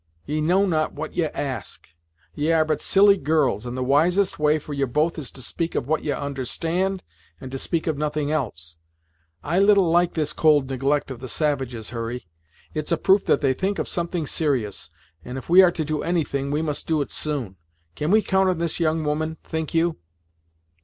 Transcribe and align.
"Ye 0.25 0.41
know 0.41 0.65
not 0.65 0.93
what 0.93 1.15
ye 1.15 1.25
ask 1.25 1.87
ye 2.33 2.51
are 2.51 2.65
but 2.65 2.81
silly 2.81 3.17
girls, 3.17 3.67
and 3.67 3.77
the 3.77 3.83
wisest 3.83 4.39
way 4.39 4.57
for 4.57 4.73
ye 4.73 4.83
both 4.85 5.19
is 5.19 5.29
to 5.29 5.43
speak 5.43 5.75
of 5.75 5.85
what 5.87 6.03
ye 6.03 6.09
understand 6.11 7.03
and 7.39 7.51
to 7.51 7.59
speak 7.59 7.85
of 7.85 7.99
nothing 7.99 8.31
else. 8.31 8.77
I 9.43 9.59
little 9.59 9.87
like 9.91 10.15
this 10.15 10.33
cold 10.33 10.67
neglect 10.71 11.11
of 11.11 11.19
the 11.19 11.29
savages, 11.29 11.91
Hurry; 11.91 12.25
it's 12.73 12.91
a 12.91 12.97
proof 12.97 13.25
that 13.25 13.41
they 13.41 13.53
think 13.53 13.77
of 13.77 13.87
something 13.87 14.25
serious, 14.25 14.89
and 15.23 15.37
if 15.37 15.49
we 15.49 15.61
are 15.61 15.71
to 15.71 15.85
do 15.85 16.01
any 16.01 16.23
thing, 16.23 16.49
we 16.49 16.63
must 16.63 16.87
do 16.87 17.03
it 17.03 17.11
soon. 17.11 17.57
Can 17.93 18.09
we 18.09 18.23
count 18.23 18.49
on 18.49 18.57
this 18.57 18.79
young 18.79 19.03
woman, 19.03 19.37
think 19.43 19.75
you?" 19.75 19.97